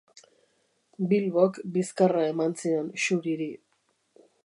[1.11, 3.51] Bilbok bizkarra eman zion Xuriri.